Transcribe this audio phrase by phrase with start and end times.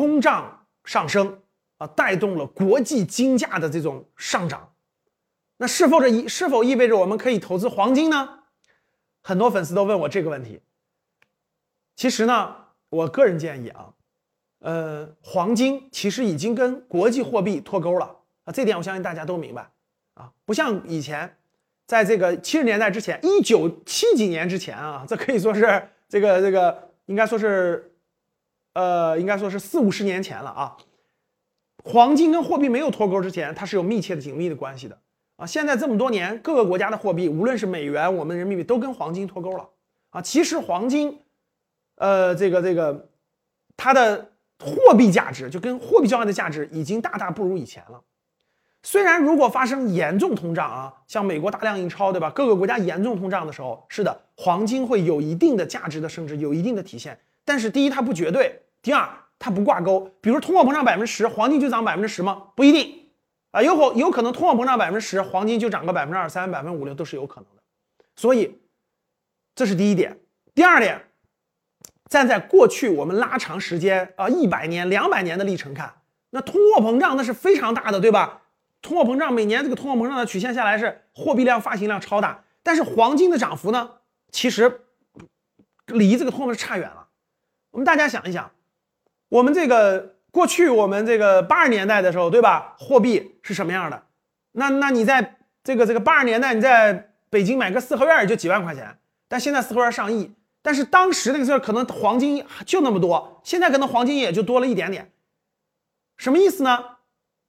[0.00, 1.42] 通胀上升
[1.76, 4.72] 啊，带动了国际金价的这种上涨。
[5.58, 8.44] 那是否这意是否意味着我们可以投资黄金呢？
[9.20, 10.62] 很多粉丝都问我这个问题。
[11.96, 12.56] 其实呢，
[12.88, 13.92] 我个人建议啊，
[14.60, 19.70] 呃，黄金其实已经跟国际货币脱钩了啊，这点我相信大家都明白
[20.14, 21.36] 啊，不像以前，
[21.86, 27.92] 在这个七十年代之前，一九七几年之前啊，这可以说是这个这个应该说是，
[28.72, 30.76] 呃，应该说是四五十年前了啊。
[31.84, 34.98] 黄金跟货币没有脱钩之前，它是有密切的紧密的关系的。
[35.36, 39.66] 啊，现在这么多年，各个国家的货币，无论是美元、我们人民币，都跟黄金脱钩了。
[40.10, 41.18] 啊，其实黄金，
[41.96, 43.08] 呃，这个这个，
[43.76, 48.02] 它的货币价值就跟货币交易的价值已经大大不如以前了。
[48.82, 52.30] 虽然如果发生严重通胀啊，像美国大量印钞，对吧？
[52.30, 57.18] 各个国家严重通胀的时候，是的，黄金会有一定的价值的升值，有一定的体现。
[57.50, 58.48] 但是第一，它不绝对；
[58.80, 60.08] 第二，它不挂钩。
[60.20, 62.44] 比如通货膨胀百分之十，黄金就涨百分之十吗？
[62.54, 63.08] 不一定。
[63.50, 67.62] 啊，有可有可能通货膨胀百分之十，黄金就涨个百分之二三、百分之五六都是有可能的，
[68.14, 68.60] 所以
[69.56, 70.16] 这是第一点。
[70.54, 71.06] 第二点，
[72.08, 75.92] 站在过去我们拉长时间啊，一百年、两百年的历程看，
[76.30, 78.42] 那通货膨胀那是非常大的，对吧？
[78.80, 83.90] 通货膨胀每年这个通货膨胀的曲线下来是货币量发行量超大，但是黄金的涨幅呢，
[84.30, 84.82] 其实
[85.86, 86.99] 离这个通货差远了。
[87.70, 88.50] 我们大家想一想，
[89.28, 90.16] 我们这个。
[90.32, 92.76] 过去我们这个八十年代的时候，对吧？
[92.78, 94.00] 货币是什么样的？
[94.52, 100.32] 那那你在这个这个八十年代，你在北京买个四合院也就几万块钱，但现在四合院上亿。
[100.62, 105.10] 但是当时那个时候可能黄金就那么多，现在可能黄金也就多了一点点。
[106.16, 106.78] 什么意思呢？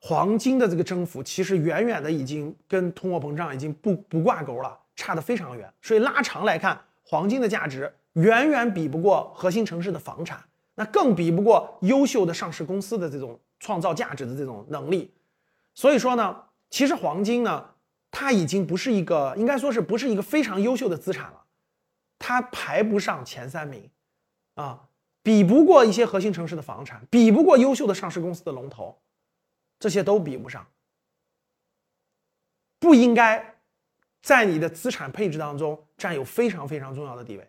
[0.00, 5.70] 黄金的这个增幅其实远远的已经跟通货膨胀已经不不挂钩了，差得非常远。
[5.82, 10.42] 所以拉长来看，黄金的价值远远比不过核心城市的房产。
[10.74, 15.12] 那更比不过优秀的上市公司的这种创造价值的这种能力，
[15.74, 17.74] 所以说呢，其实黄金呢，
[18.10, 21.44] 它已经不是一个，应该说是不是一个非常优秀的资产了，
[22.18, 23.90] 它排不上前三名，
[24.54, 24.88] 啊，
[25.22, 28.98] 比不过一些核心城市的房产，比不过优秀的上市公司的龙头，
[29.78, 30.66] 这些都比不上，
[32.78, 33.51] 不应该
[34.22, 37.48] 在你的资产配置当中占有非常非常重要的地位。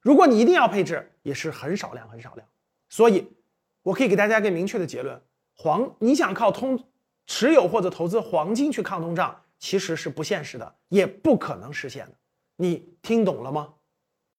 [0.00, 2.46] 如果你一定要配置，也是很少量很少量。
[2.88, 3.28] 所以，
[3.82, 5.20] 我可以给大家一个明确的结论：
[5.56, 6.82] 黄，你想靠通
[7.26, 12.12] 持有或者投资黄金去抗通胀，其实是不现实的，也不可能实现的。
[12.56, 13.74] 你听懂了吗？